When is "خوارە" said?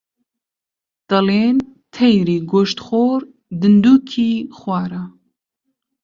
4.57-5.03